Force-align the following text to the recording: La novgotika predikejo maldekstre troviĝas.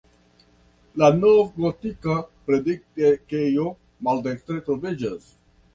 La 1.01 1.09
novgotika 1.17 2.17
predikejo 2.49 3.71
maldekstre 4.09 4.63
troviĝas. 4.69 5.35